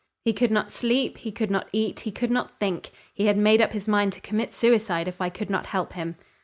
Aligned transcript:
He 0.25 0.33
could 0.33 0.49
not 0.49 0.71
sleep, 0.71 1.19
he 1.19 1.31
could 1.31 1.51
not 1.51 1.67
eat, 1.71 1.99
he 1.99 2.11
could 2.11 2.31
not 2.31 2.57
think, 2.59 2.89
he 3.13 3.27
had 3.27 3.37
made 3.37 3.61
up 3.61 3.71
his 3.73 3.87
mind 3.87 4.13
to 4.13 4.19
commit 4.21 4.51
suicide 4.51 5.07
if 5.07 5.21
I 5.21 5.29
could 5.29 5.51
not 5.51 5.67
help 5.67 5.93
him. 5.93 6.15